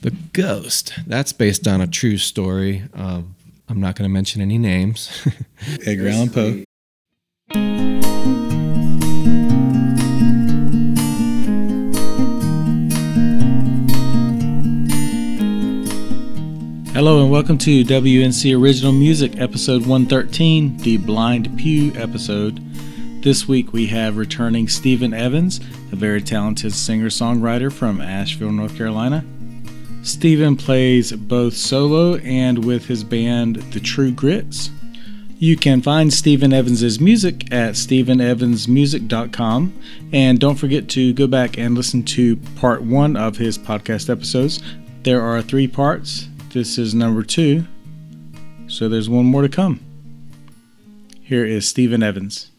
[0.00, 0.92] The Ghost.
[1.08, 2.84] That's based on a true story.
[2.94, 3.34] Um,
[3.68, 5.10] I'm not going to mention any names.
[5.84, 6.64] Edgar Allan Poe.
[16.92, 22.60] Hello and welcome to WNC Original Music, episode 113, the Blind Pew episode.
[23.24, 25.58] This week we have returning Stephen Evans,
[25.90, 29.24] a very talented singer songwriter from Asheville, North Carolina,
[30.08, 34.70] Stephen plays both solo and with his band The True Grits.
[35.38, 39.80] You can find Stephen Evans' music at stephenevansmusic.com.
[40.12, 44.62] And don't forget to go back and listen to part one of his podcast episodes.
[45.02, 46.28] There are three parts.
[46.54, 47.66] This is number two.
[48.66, 49.80] So there's one more to come.
[51.20, 52.50] Here is Stephen Evans.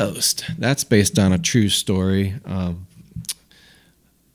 [0.00, 0.44] Ghost.
[0.58, 2.34] That's based on a true story.
[2.46, 2.86] Um,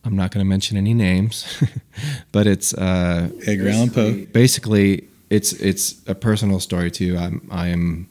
[0.03, 1.63] I'm not going to mention any names,
[2.31, 4.25] but it's uh, Edgar Allan Poe.
[4.31, 7.17] basically it's it's a personal story too.
[7.17, 8.07] I'm I am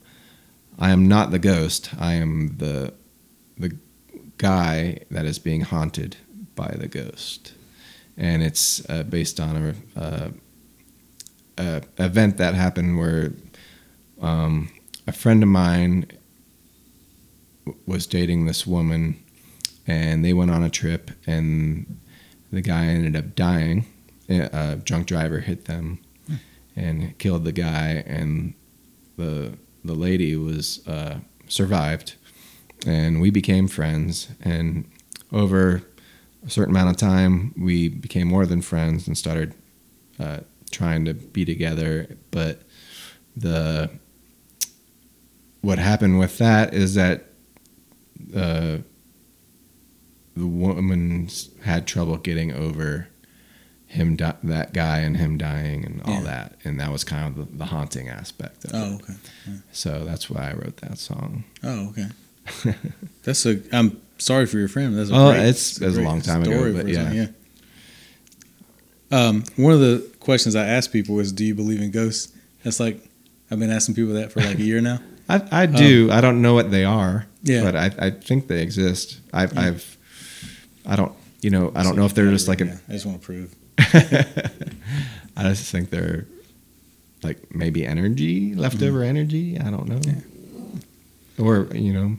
[0.81, 1.91] I am not the ghost.
[1.97, 2.93] I am the
[3.57, 3.79] the
[4.39, 6.17] guy that is being haunted
[6.57, 7.53] by the ghost,
[8.17, 10.33] and it's uh, based on a, a,
[11.59, 13.33] a event that happened where
[14.21, 14.71] um,
[15.07, 16.07] a friend of mine
[17.87, 19.23] was dating this woman,
[19.87, 21.99] and they went on a trip, and
[22.53, 23.87] the guy ended up dying.
[24.29, 25.99] A drunk driver hit them
[26.77, 28.55] and killed the guy, and
[29.17, 32.15] the the lady was uh, survived,
[32.87, 34.29] and we became friends.
[34.41, 34.91] And
[35.31, 35.83] over
[36.47, 39.55] a certain amount of time, we became more than friends and started
[40.19, 40.41] uh,
[40.71, 42.17] trying to be together.
[42.31, 42.63] But
[43.37, 43.91] the
[45.61, 47.27] what happened with that is that
[48.35, 48.79] uh,
[50.37, 51.29] the woman
[51.65, 53.09] had trouble getting over
[53.87, 56.23] him di- that guy and him dying and all Yeah.
[56.23, 58.77] that and that was kind of the, the haunting aspect of it.
[58.77, 59.15] Oh, okay.
[59.73, 62.09] so that's why i wrote that song Oh, okay.
[63.23, 63.59] That's a.
[63.73, 64.99] I'm sorry for your friend.
[64.99, 67.11] That's a Oh, great, it's- it was a long time ago, but yeah.
[67.13, 67.27] yeah.
[69.11, 72.33] Um, one of the questions I ask people is, "Do you believe in ghosts?"
[72.63, 73.01] That's like
[73.51, 74.99] I've been asking people that for like a year now.
[75.29, 77.63] I, I do i don't know what they are Um, Yeah.
[77.65, 79.97] but I, I think they exist i've i've
[80.87, 81.13] i don't
[81.43, 83.25] you know i don't know if they're just like Yeah, a I just want to
[83.27, 83.55] prove.
[85.37, 86.27] i just think they're
[87.23, 89.17] like maybe energy leftover Mm-hmm.
[89.17, 90.01] energy i don't know
[91.39, 92.17] or you know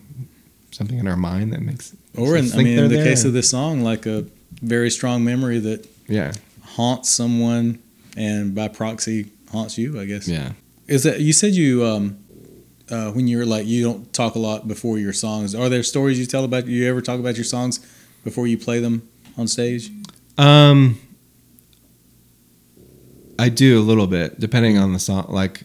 [0.71, 3.49] something in our mind that makes Or in, I mean, in the case of this
[3.49, 4.25] song, like a
[4.61, 6.33] very strong memory that yeah
[6.75, 7.79] haunts someone
[8.17, 9.99] and by proxy haunts you.
[9.99, 10.27] I guess.
[10.27, 10.51] yeah
[10.87, 12.17] Is that you said you um,
[12.89, 15.55] uh, when you're like you don't talk a lot before your songs?
[15.55, 16.67] Are there stories you tell about?
[16.67, 17.79] You ever talk about your songs
[18.23, 19.89] before you play them on stage?
[20.37, 20.99] Um,
[23.37, 25.25] I do a little bit, depending on the song.
[25.29, 25.61] Like,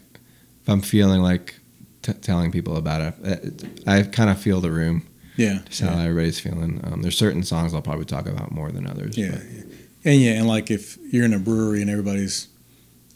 [0.63, 1.55] if I'm feeling like
[2.03, 5.07] t- telling people about it, uh, I kind of feel the room,
[5.37, 5.61] Yeah.
[5.69, 6.81] just how everybody's feeling.
[6.85, 9.17] Um, there's certain songs I'll probably talk about more than others.
[9.17, 9.63] Yeah, yeah.
[10.05, 12.49] and yeah, and like if you're in a brewery and everybody's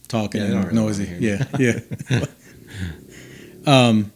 [0.09, 1.81] talking Yeah, and really noisy, yeah, yeah.
[3.67, 4.13] um,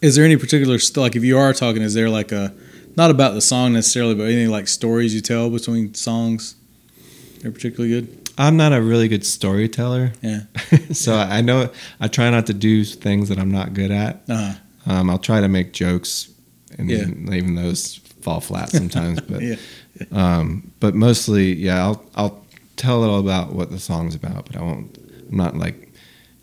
[0.00, 2.52] is there any particular st- like if you are talking, is there like a
[2.96, 6.56] not about the song necessarily, but any like stories you tell between songs?
[7.40, 8.30] They're particularly good.
[8.38, 10.40] I'm not a really good storyteller, Yeah.
[10.92, 11.70] so I know
[12.00, 14.22] I try not to do things that I'm not good at.
[14.28, 14.54] Uh,
[14.86, 16.30] Um, I'll try to make jokes,
[16.78, 17.02] and Yeah.
[17.34, 19.20] even those fall flat sometimes.
[19.28, 19.56] But yeah.
[20.12, 22.44] um, but mostly, yeah, I'll I'll
[22.76, 24.96] tell a little about what the song's about, but I won't.
[25.30, 25.89] I'm not like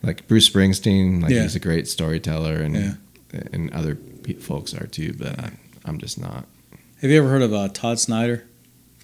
[0.03, 1.21] like Bruce Springsteen.
[1.21, 1.43] Like Yeah.
[1.43, 2.93] he's a great storyteller, and Yeah.
[3.53, 5.13] and other pe- folks are too.
[5.17, 5.51] But I,
[5.85, 6.45] I'm just not.
[7.01, 8.43] Have you ever heard of uh, Todd Snider?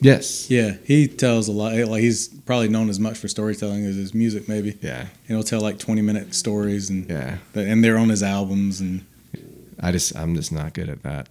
[0.01, 0.49] Yes.
[0.49, 1.73] Yeah, he tells a lot.
[1.75, 4.75] Like he's probably known as much for storytelling as his music, maybe.
[4.81, 5.01] Yeah.
[5.01, 7.37] And he'll tell like twenty minute stories, and Yeah.
[7.53, 9.05] and they're on his albums, and
[9.79, 11.29] I just I'm just not good at that.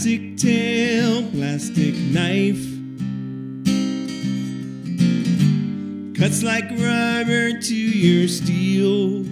[0.00, 2.64] Plastic tail, plastic knife.
[6.16, 9.26] Cuts like rubber to your steel.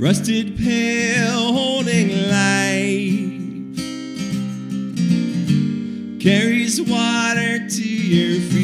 [0.00, 3.36] Rusted pail holding life.
[6.22, 8.57] Carries water to your field.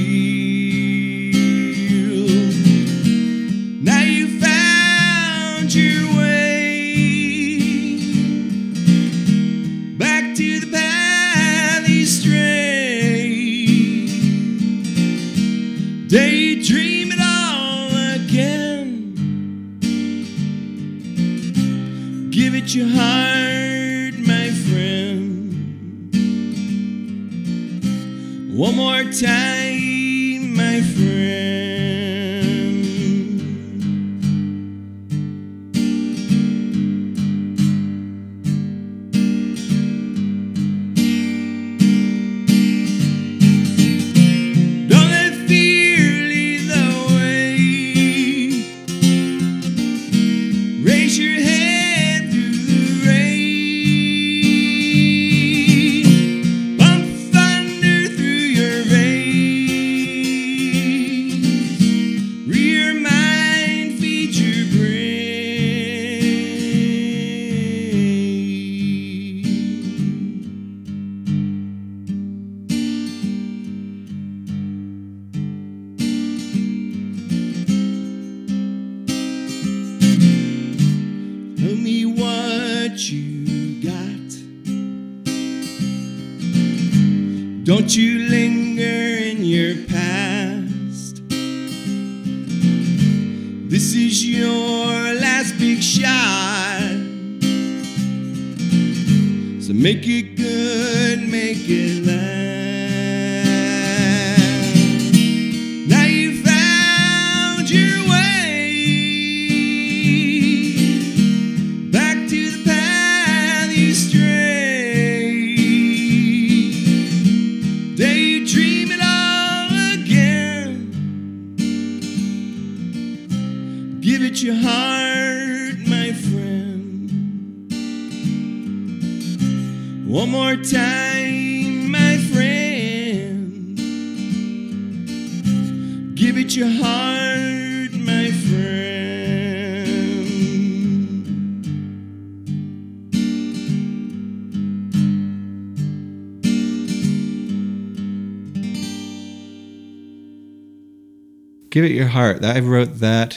[151.75, 152.45] Give it your heart.
[152.45, 153.37] I wrote that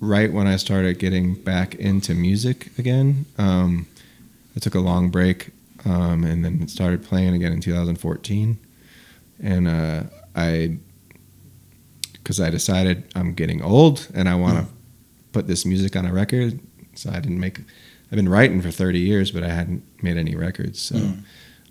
[0.00, 3.24] right when I started getting back into music again.
[3.38, 3.86] Um,
[4.54, 5.52] I took a long break
[5.86, 8.58] um, and then started playing again in 2014.
[9.42, 10.02] And uh,
[10.36, 10.76] I,
[12.12, 14.66] because I decided I'm getting old and I want to
[15.32, 16.60] put this music on a record.
[16.96, 20.36] So I didn't make, I've been writing for 30 years, but I hadn't made any
[20.36, 20.78] records.
[20.80, 21.22] So Mm.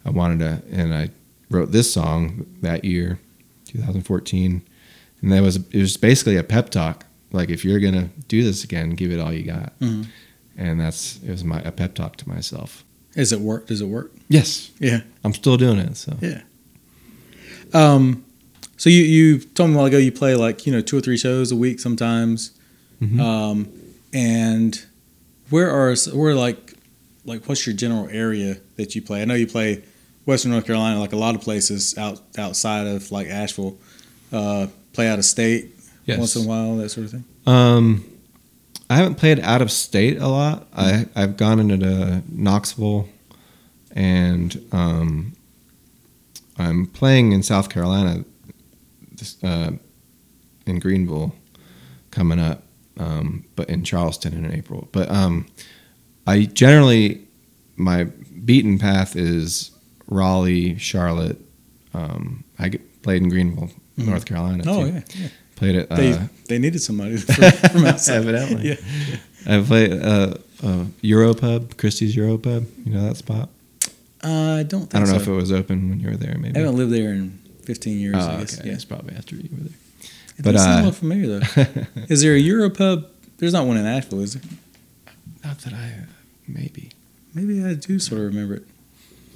[0.05, 1.11] I wanted to, and I
[1.51, 3.19] wrote this song that year,
[3.65, 4.63] 2014
[5.21, 8.63] and that was it was basically a pep talk like if you're gonna do this
[8.63, 10.05] again give it all you got Mhm.
[10.57, 12.83] and that's it was my a pep talk to myself
[13.15, 13.67] Is it work?
[13.67, 14.11] Does it work?
[14.29, 15.01] yes Yeah.
[15.23, 16.41] i'm still doing it so Yeah.
[17.73, 18.23] Um,
[18.77, 21.01] so you you told me a while ago you play like you know two or
[21.01, 22.51] three shows a week sometimes,
[23.01, 23.19] Mhm.
[23.19, 23.67] um,
[24.13, 24.81] and
[25.49, 26.73] where are where like
[27.25, 29.21] like what's your general area that you play?
[29.21, 29.83] I know you play
[30.25, 33.77] Western North Carolina, like a lot of places out outside of like Asheville.
[34.31, 35.75] Uh, play out of state
[36.05, 36.17] yes.
[36.17, 37.23] once in a while, that sort of thing.
[37.45, 38.03] um
[38.89, 40.65] i haven't played out of state a lot.
[40.75, 43.07] I i've gone into knoxville
[43.91, 45.33] and um
[46.57, 48.25] i'm playing in south carolina
[49.11, 49.69] this, uh,
[50.65, 51.35] in greenville
[52.09, 52.63] coming up
[52.97, 54.89] um, but in charleston in april.
[54.91, 55.45] But um
[56.25, 57.21] i generally
[57.75, 58.05] my
[58.45, 59.69] beaten path is
[60.07, 61.39] raleigh charlotte
[61.93, 64.07] um i get, played in greenville Mhm.
[64.09, 64.91] north carolina Oh too.
[64.93, 65.27] yeah, yeah.
[65.55, 68.17] played it They uh, they needed somebody from, from outside.
[68.17, 68.61] Evidently.
[68.69, 68.79] Yeah.
[69.53, 70.33] I played uh,
[70.67, 70.83] uh,
[71.13, 72.61] Europub, Christie's Europub.
[72.85, 73.47] You know that spot?
[74.23, 74.81] Uh, I don't.
[74.89, 75.21] Think I don't know so.
[75.23, 76.35] if it was open when you were there.
[76.37, 76.55] Maybe.
[76.57, 78.15] I haven't lived there in 15 years.
[78.17, 78.39] oh, I okay.
[78.41, 78.61] guess.
[78.65, 78.73] Yeah.
[78.73, 79.79] It's probably after you were there.
[80.37, 81.75] It But, does sound uh, look familiar though.
[82.13, 83.05] Is there a Europub?
[83.37, 84.43] There's not one in Asheville, is there?
[85.45, 85.87] Not that I.
[86.47, 86.91] Maybe
[87.33, 88.65] Maybe I do sort of remember it.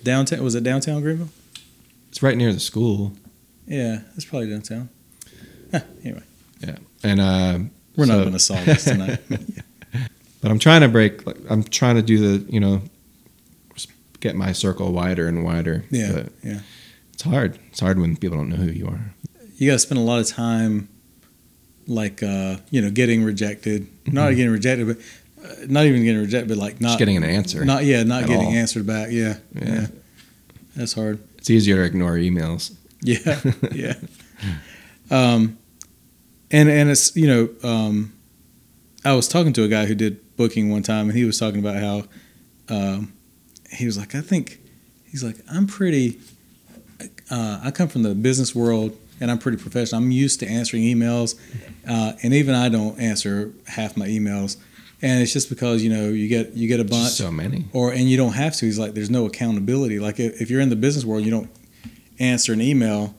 [0.04, 1.30] Downtown was it downtown Greenville?
[2.10, 3.14] it's right near the school.
[3.68, 4.90] Yeah, it's probably downtown.
[6.04, 6.24] Anyway,
[6.60, 7.60] Yeah, and uh,
[7.96, 9.20] we're not going to solve this tonight.
[10.42, 11.26] But I'm trying to break.
[11.28, 12.82] Like, I'm trying to do the you know
[14.20, 15.84] get my circle wider and wider.
[15.92, 16.60] Yeah, But yeah.
[17.14, 17.60] it's hard.
[17.70, 19.14] It's hard when people don't know who you are.
[19.58, 20.90] You got to spend a lot of time,
[21.88, 23.88] like uh, you know, getting rejected.
[24.08, 24.98] Not getting rejected, but
[25.46, 27.64] uh, not even getting rejected, but like not Just getting an answer.
[27.64, 28.54] Not yeah, not getting all.
[28.54, 29.10] answered back.
[29.12, 29.88] Yeah, yeah, Yeah.
[30.76, 31.20] That's hard.
[31.38, 32.76] It's easier to ignore emails.
[33.04, 33.42] Yeah,
[33.72, 33.94] yeah.
[35.10, 35.58] Um,
[36.52, 38.14] and and it's you know, um,
[39.04, 41.60] I was talking to a guy who did booking one time, and he was talking
[41.60, 42.04] about how
[42.70, 43.14] um,
[43.72, 44.60] he was like, I think
[45.10, 46.20] he's like, I'm pretty.
[47.32, 50.02] Uh, I come from the business world, and I'm pretty professional.
[50.02, 51.36] I'm used to answering emails,
[51.88, 54.58] uh, and even I don't answer half my emails,
[55.02, 57.66] and it's just because you know you get you get a bunch so many.
[57.74, 58.66] or and you don't have to.
[58.66, 60.00] He's like, there's no accountability.
[60.00, 61.50] Like if, if you're in the business world, you don't
[62.22, 63.16] answer an email,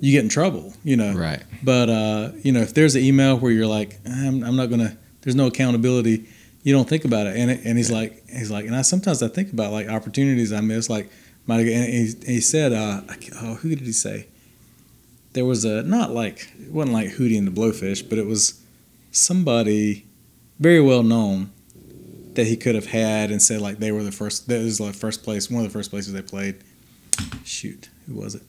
[0.00, 0.72] you get in trouble.
[0.82, 1.14] You know.
[1.14, 1.42] Right.
[1.62, 4.96] But uh, you know, if there's an email where you're like, I'm, I'm not gonna,
[5.22, 6.28] there's no accountability.
[6.62, 7.36] You don't think about it.
[7.36, 10.52] And it, and he's like, he's like, and I sometimes I think about like opportunities
[10.52, 10.88] I miss.
[10.88, 11.10] Like,
[11.46, 13.02] might and he, he said, uh,
[13.42, 14.28] oh, who did he say?
[15.32, 18.62] There was a not like it wasn't like Hootie and the Blowfish, but it was
[19.10, 20.06] somebody
[20.58, 21.50] very well known
[22.34, 24.48] that he could have had and said like they were the first.
[24.48, 26.56] That was the first place, one of the first places they played.
[27.44, 28.42] Shoot, who was it?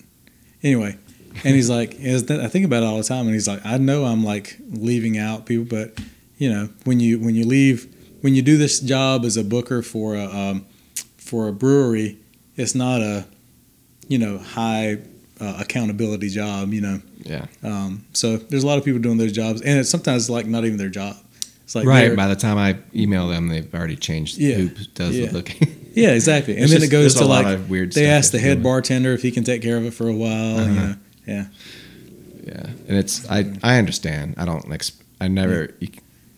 [0.63, 0.97] Anyway,
[1.43, 4.05] and he's like, I think about it all the time, and he's like, I know
[4.05, 6.00] I'm like leaving out people, but
[6.38, 9.81] you know, when you when you leave, when you do this job as a booker
[9.81, 10.65] for a um,
[11.17, 12.17] for a brewery,
[12.56, 13.25] it's not a
[14.08, 14.97] you know high
[15.39, 17.01] uh, accountability job, you know.
[17.23, 17.45] Yeah.
[17.63, 20.65] Um, so there's a lot of people doing those jobs, and it's sometimes like not
[20.65, 21.15] even their job.
[21.63, 22.15] It's like right.
[22.15, 24.56] By the time I email them, they've already changed Yeah.
[24.56, 25.27] who does Yeah.
[25.27, 25.74] the booking.
[25.95, 26.53] Yeah, exactly.
[26.55, 29.21] And It's then just- it goes to like weird they ask the head bartender if
[29.21, 30.55] he can take care of it for a while.
[30.55, 30.73] You Uh-huh.
[30.88, 30.95] know,
[31.27, 31.45] yeah,
[32.45, 32.67] yeah.
[32.88, 34.36] And it's I I understand.
[34.38, 35.88] I don't ex- I never you,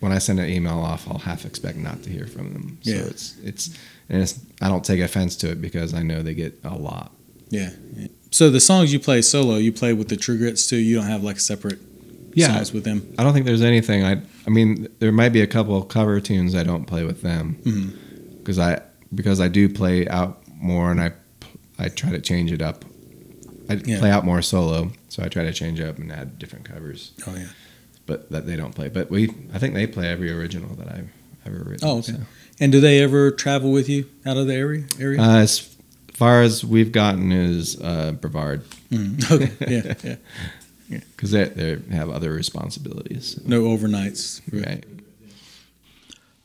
[0.00, 2.78] when I send an email off, I'll half expect not to hear from them.
[2.82, 2.96] So Yeah.
[2.98, 3.70] it's it's
[4.08, 7.12] and it's I don't take offense to it because I know they get a lot.
[7.50, 8.06] yeah, yeah.
[8.30, 10.76] So the songs you play solo, you play with the True Grits too.
[10.76, 11.78] You don't have like separate
[12.34, 12.54] Yeah.
[12.54, 13.02] songs with them.
[13.18, 16.20] I don't think there's anything I I mean there might be a couple of cover
[16.20, 17.56] tunes I don't play with them
[18.38, 18.80] because I
[19.14, 21.12] because I do play out more and I
[21.78, 22.84] I try to change it up.
[23.70, 23.98] I Yeah.
[23.98, 27.34] play out more solo, so I try to change up and add different covers, Oh
[27.36, 27.48] yeah.
[28.06, 28.88] but that they don't play.
[28.88, 31.08] But we I think they play every original that I've
[31.46, 31.86] ever written.
[31.88, 32.12] Oh, okay.
[32.12, 32.18] so.
[32.60, 34.84] And do they ever travel with you out of the area?
[34.98, 35.20] Area?
[35.20, 35.76] Uh, as
[36.12, 39.30] far as we've gotten is uh, Brevard Mhm.
[39.30, 39.52] Okay.
[40.08, 40.16] Yeah.
[40.88, 41.00] Yeah.
[41.14, 43.38] because they they have other responsibilities.
[43.44, 44.40] No overnights.
[44.50, 44.82] Right.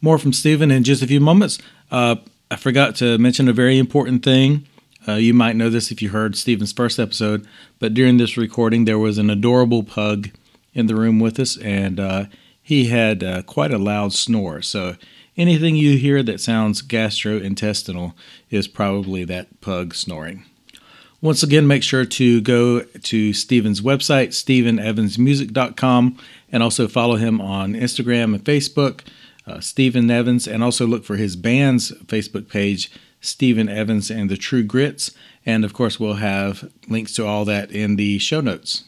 [0.01, 1.57] More from Stephen in just a few moments.
[1.89, 2.15] Uh,
[2.53, 4.67] I forgot to mention a very important thing.
[5.07, 7.47] Uh, you might know this if you heard Stephen's first episode,
[7.79, 10.29] but during this recording, there was an adorable pug
[10.71, 12.25] in the room with us, and uh,
[12.61, 14.61] he had uh, quite a loud snore.
[14.61, 14.97] So
[15.35, 18.13] anything you hear that sounds gastrointestinal
[18.51, 20.45] is probably that pug snoring.
[21.21, 26.19] Once again, make sure to go to Stephen's website, StephenEvansMusic.com,
[26.51, 29.01] and also follow him on Instagram and Facebook,
[29.45, 34.37] uh, Stephen Evans, and also look for his band's Facebook page, Stephen Evans and the
[34.37, 35.11] True Grits.
[35.45, 38.85] And of course, we'll have links to all that in the show notes.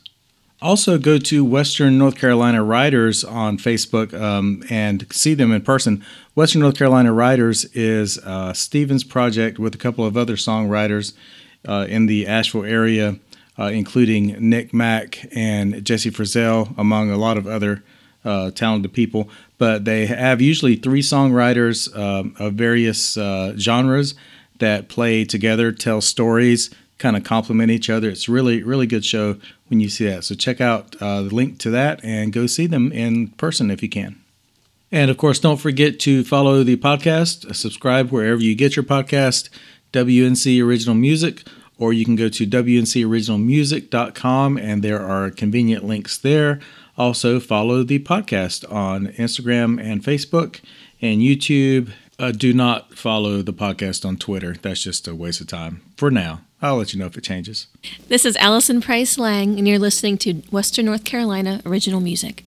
[0.61, 6.03] Also, go to Western North Carolina Writers on Facebook um, and see them in person.
[6.33, 11.13] Western North Carolina Writers is uh, Stephen's project with a couple of other songwriters
[11.67, 13.19] uh, in the Asheville area,
[13.59, 17.83] uh, including Nick Mack and Jesse Frizzell, among a lot of other
[18.23, 19.29] uh, talented people.
[19.57, 24.15] But they have usually three songwriters um, of various uh, genres
[24.59, 28.09] that play together, tell stories, kind of complement each other.
[28.09, 29.37] It's really, really good show
[29.67, 30.23] when you see that.
[30.23, 33.81] So check out uh, the link to that and go see them in person if
[33.81, 34.21] you can.
[34.91, 39.49] And of course, don't forget to follow the podcast, subscribe wherever you get your podcast,
[39.91, 41.43] WNC Original Music,
[41.77, 46.61] or you can go to WNCOriginalMusic.com and there are convenient links there.
[46.97, 50.61] Also, follow the podcast on Instagram and Facebook
[51.01, 51.91] and YouTube.
[52.17, 54.55] Uh, do not follow the podcast on Twitter.
[54.61, 56.41] That's just a waste of time for now.
[56.61, 57.67] I'll let you know if it changes.
[58.07, 62.44] This is Allison Price Lang, and you're listening to Western North Carolina Original Music.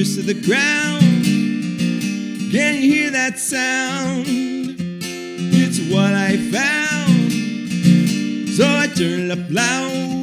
[0.00, 1.02] Tears to the ground.
[2.52, 4.26] Can you hear that sound?
[4.28, 7.32] It's what I found.
[8.48, 10.19] So I turned up loud.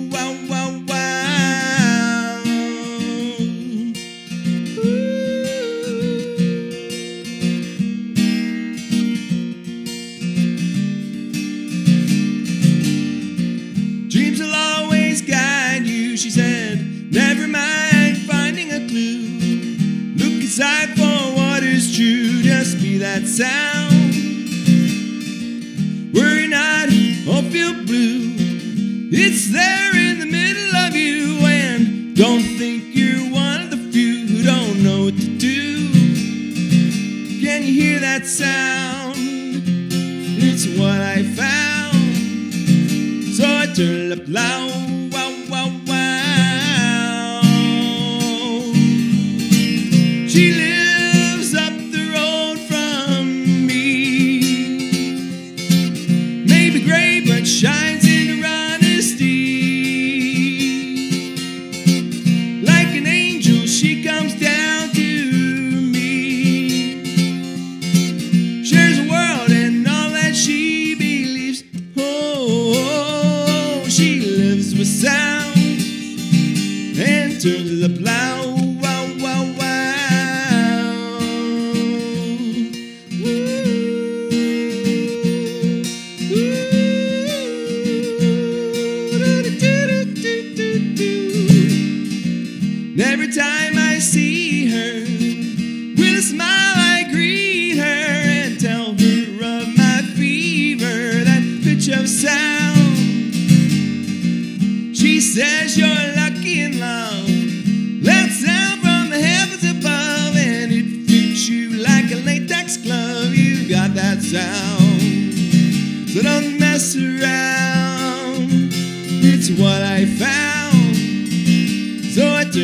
[44.38, 44.67] Loud.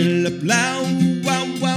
[0.04, 1.24] Loud.
[1.26, 1.73] Wow, wow, wow.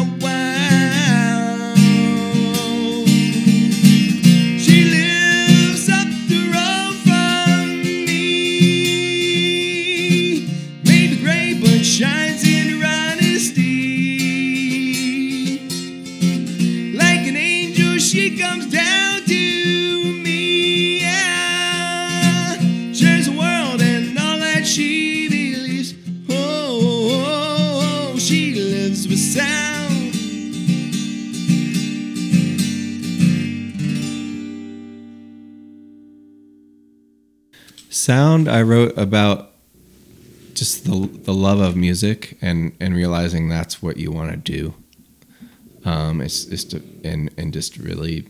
[38.47, 39.51] Sound I wrote about
[40.55, 44.75] just the the love of music and and realizing that's what you want to do.
[45.85, 48.29] Um, it's it's to, and and just really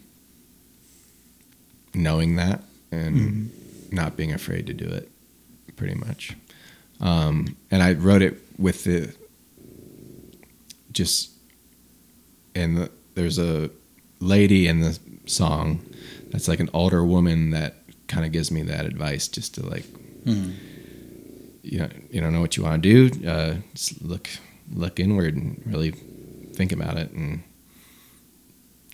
[1.94, 3.50] knowing that and
[3.92, 5.10] not being afraid to do it,
[5.76, 6.34] pretty much.
[7.00, 9.14] Um, and I wrote it with the
[10.92, 11.30] just
[12.54, 13.70] and the, there's a
[14.20, 15.84] lady in the song
[16.30, 17.76] that's like an older woman that
[18.08, 19.84] kind of gives me that advice just to like
[21.62, 24.28] you know you don't know what you want to do uh, just look
[24.72, 25.92] look inward and really
[26.54, 27.42] think about it and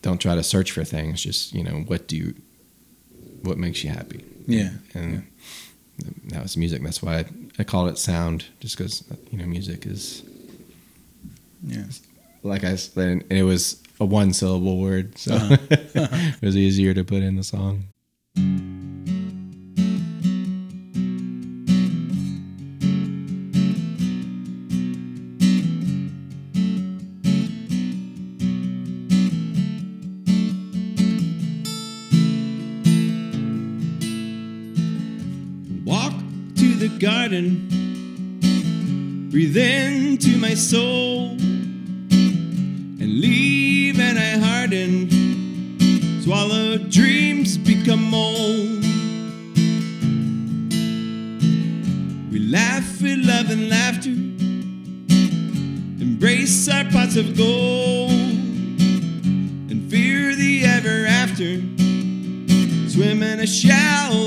[0.02, 2.34] don't try to search for things just you know what do you
[3.42, 4.70] what makes you happy Yeah.
[4.94, 5.26] and
[6.28, 7.24] that was music that's why I,
[7.58, 10.22] I called it sound just because you know music is
[11.64, 11.84] Yeah.
[12.42, 15.56] like I said, and it was a one syllable word, so Uh-huh.
[15.70, 17.84] it was easier to put in the song.
[61.42, 64.21] After swim in a shallow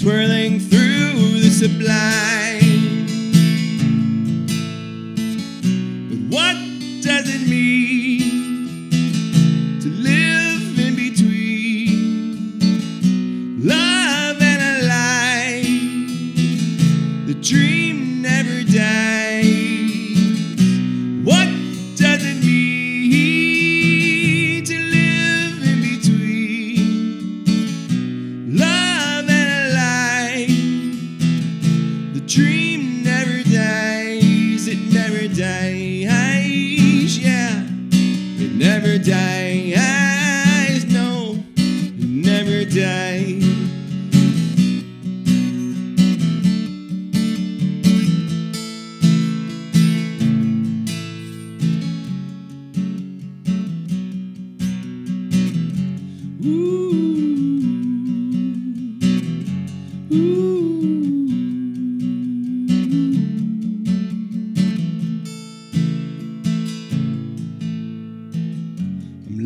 [0.00, 2.45] Twirling through the sublime.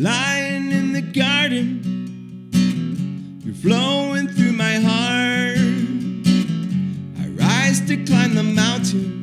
[0.01, 2.49] Lying in the garden.
[3.45, 5.59] You're flowing through my heart.
[7.19, 9.21] I rise to climb the mountain.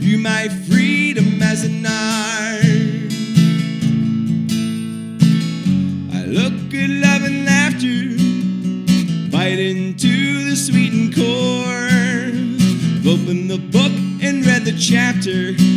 [0.00, 2.62] View my freedom as an art.
[6.12, 8.18] I look at love and laughter.
[9.30, 12.28] Bite into the sweetened core.
[12.98, 15.73] I've opened the book and read the chapter.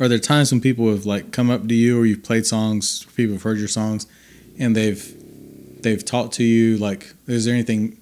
[0.00, 3.04] Are there times when people have like come up to you or you've played songs,
[3.16, 4.06] people have heard your songs,
[4.58, 6.76] and they've they've talked to you?
[6.76, 8.00] Like, is there anything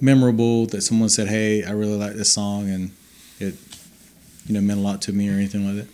[0.00, 2.90] memorable that someone said, "Hey, I really like this song," and
[3.38, 3.54] it
[4.46, 5.92] you know meant a lot to me or anything like that?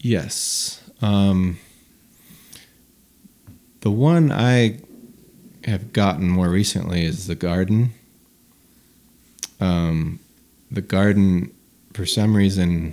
[0.00, 0.80] Yes.
[1.02, 1.58] Um,
[3.80, 4.80] the one I
[5.64, 7.92] have gotten more recently is the garden.
[9.60, 10.20] Um,
[10.70, 11.52] the garden,
[11.96, 12.92] for some reason,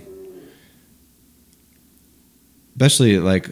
[2.72, 3.50] especially like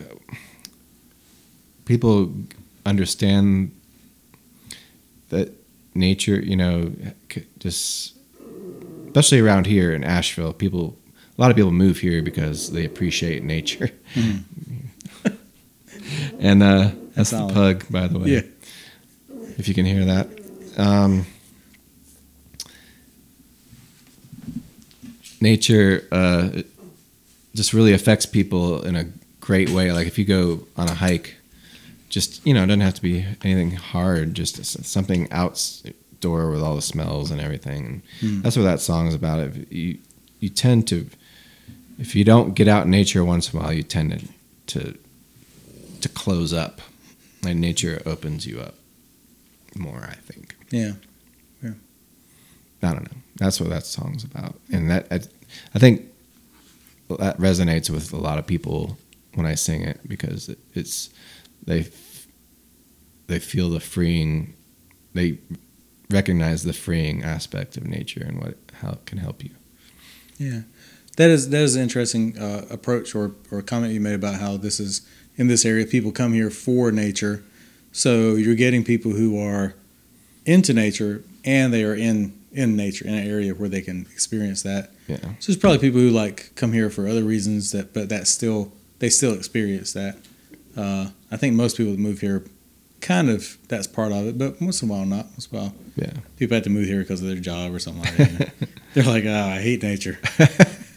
[1.85, 2.33] people
[2.87, 3.71] understand
[5.29, 5.53] that
[5.95, 6.93] nature, you know,
[7.59, 8.17] just
[9.07, 10.97] especially around here in Asheville, people
[11.37, 13.91] a lot of people move here because they appreciate nature.
[16.39, 18.29] and uh, that's the pug, by the way.
[18.29, 18.41] Yeah.
[19.59, 20.29] If you can hear that.
[20.79, 21.27] Um,
[25.43, 26.63] nature uh,
[27.55, 29.05] just really affects people in a
[29.41, 29.93] great way.
[29.93, 31.35] Like if you go on a hike,
[32.09, 34.35] just you know, it doesn't have to be anything hard.
[34.35, 38.03] Just something outdoor with all the smells and everything.
[38.43, 39.41] That's what that song is about.
[39.41, 39.99] If you
[40.41, 41.09] you tend to,
[41.99, 44.29] if you don't get out in nature once in a while, you tend to
[44.65, 44.99] to,
[46.01, 46.81] to close up,
[47.47, 48.75] and nature opens you up
[49.77, 50.09] more.
[50.11, 50.55] I think.
[50.71, 50.93] Yeah.
[52.83, 53.19] I don't know.
[53.37, 55.21] That's what that song's about, and that I,
[55.75, 56.03] I think
[57.09, 58.97] that resonates with a lot of people
[59.35, 61.11] when I sing it because it, it's
[61.65, 61.87] they
[63.27, 64.55] they feel the freeing,
[65.15, 65.39] they
[66.11, 69.51] recognize the freeing aspect of nature and what how it can help you.
[70.39, 70.63] Yeah,
[71.17, 74.57] that is that is an interesting uh, approach or or comment you made about how
[74.57, 75.03] this is
[75.37, 75.87] in this area.
[75.87, 77.43] People come here for nature,
[77.93, 79.75] so you're getting people who are
[80.45, 84.63] into nature and they are in in nature in an area where they can experience
[84.63, 84.91] that.
[85.09, 85.17] Yeah.
[85.39, 88.73] So there's probably people who like come here for other reasons that, but that still
[88.99, 90.17] they still experience that.
[90.77, 92.45] Uh, I think most people that move here,
[93.01, 95.27] kind of that's part of it, but once in a while not.
[95.33, 96.13] Once in a while, Yeah.
[96.37, 98.53] people have to move here because of their job or something like that.
[98.95, 100.19] They're like, oh, I hate nature.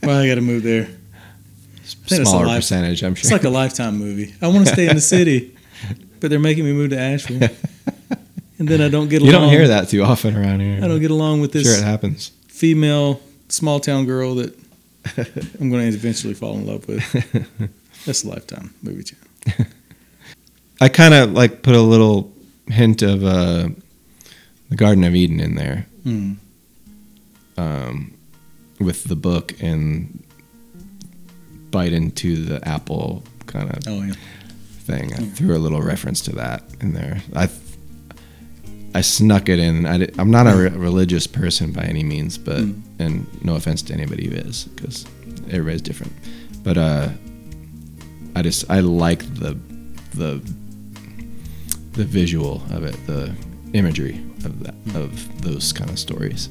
[0.02, 0.88] Why I got to move there?
[1.84, 3.22] Smaller life- percentage, I'm sure.
[3.28, 4.34] It's like a lifetime movie.
[4.42, 5.56] I want to stay in the city,
[6.20, 7.50] but they're making me move to Asheville,
[8.60, 9.26] and then I don't get Along.
[9.34, 10.80] you don't hear that too often around here.
[10.84, 12.32] I don't get along with this Sure, it happens.
[12.48, 14.58] female small town girl that
[15.60, 17.04] I'm going to eventually fall in love with.
[18.06, 19.72] That's a lifetime movie channel.
[20.82, 22.32] I kind of like put a little
[22.68, 23.70] hint of uh,
[24.70, 26.34] the Garden of Eden in there Hmm.
[27.58, 28.14] um,
[28.80, 30.24] with the book and
[31.72, 34.14] bite into the apple kind of Oh yeah.
[34.80, 35.14] thing.
[35.14, 37.22] I threw a little reference to that in there.
[37.36, 37.48] I
[38.96, 39.86] I snuck it in.
[39.86, 42.82] I am not a re- religious person by any means, but Mm.
[43.00, 45.06] and no offense to anybody who is, because
[45.50, 46.14] everybody's different.
[46.64, 47.10] But uh,
[48.36, 49.58] I just I like the
[50.14, 50.42] the
[51.94, 53.34] the visual of it, the
[53.74, 56.50] imagery of that of those kind of stories.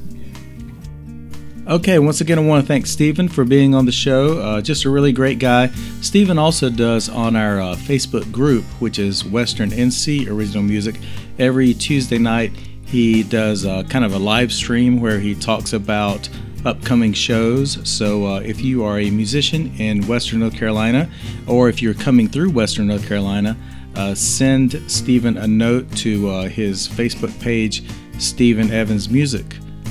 [1.67, 4.39] Okay, once again, I want to thank Stephen for being on the show.
[4.39, 5.69] Uh, just a really great guy.
[6.03, 10.97] Stephen also does on our uh, Facebook group, which is Western NC Original Music.
[11.39, 12.53] Every Tuesday night,
[12.87, 16.29] he does uh, kind of a live stream where he talks about
[16.65, 17.79] upcoming shows.
[17.89, 21.11] So uh, if you are a musician in Western North Carolina,
[21.47, 23.57] or if you're coming through Western North Carolina,
[23.97, 27.83] uh, send Stephen a note to uh, his Facebook page,
[28.19, 29.45] Stephen Evans Music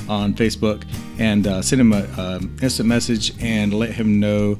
[0.08, 0.84] on Facebook
[1.18, 4.58] and uh, send him a um, instant message and let him know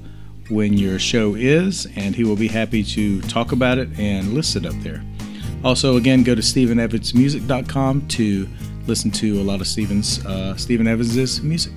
[0.51, 4.57] when your show is, and he will be happy to talk about it and list
[4.57, 5.03] it up there.
[5.65, 8.47] Also, again, go to StephenEvansMusic.com to
[8.87, 11.73] listen to a lot of Stephen's uh, Stephen Evans's music.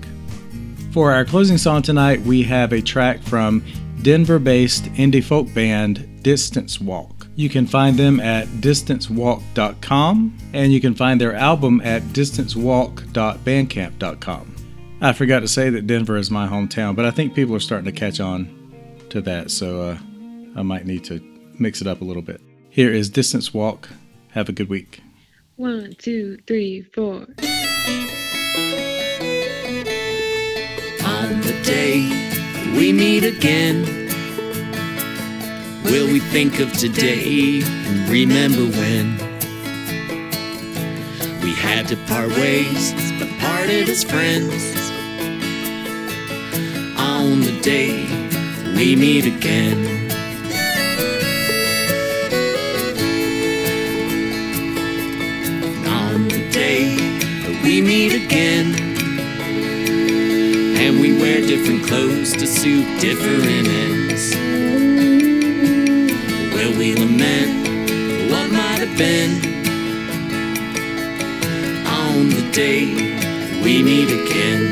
[0.92, 3.64] For our closing song tonight, we have a track from
[4.02, 7.28] Denver-based indie folk band Distance Walk.
[7.36, 14.56] You can find them at distancewalk.com and you can find their album at distancewalk.bandcamp.com.
[15.00, 17.86] I forgot to say that Denver is my hometown, but I think people are starting
[17.86, 18.50] to catch on
[19.12, 19.96] to that, so uh,
[20.56, 21.22] I might need to
[21.60, 22.42] mix it up a little bit.
[22.78, 23.90] Here is Distance Walk.
[24.34, 25.02] Have a good week.
[25.56, 27.26] One, two, three, four.
[31.02, 32.06] on the day
[32.78, 33.82] we meet again.
[35.86, 39.18] Will we think of today and remember when
[41.42, 44.54] we had to part ways but parted as friends?
[47.00, 48.06] On the day
[48.76, 49.97] we meet again.
[57.78, 58.74] We meet again.
[60.80, 64.36] And we wear different clothes to suit different ends.
[66.56, 69.32] Will we lament what might have been
[71.86, 72.86] on the day
[73.62, 74.64] we meet again?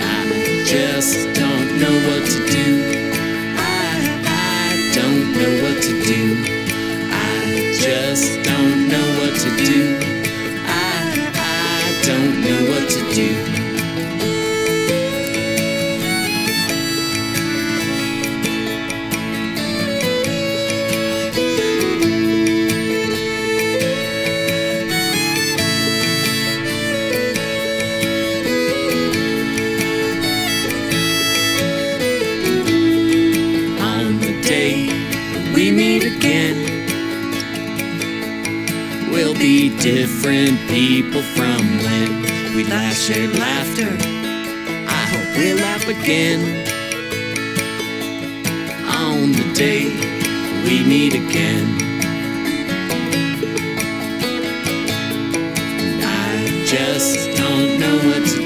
[0.00, 2.89] I just don't know what to do.
[40.20, 43.88] Different people from when we last shared laughter.
[44.86, 46.40] I hope we'll laugh again.
[48.86, 49.84] On the day
[50.64, 51.64] we meet again.
[56.02, 58.39] I just don't know what to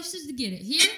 [0.00, 0.62] places to get it.
[0.62, 0.90] Here,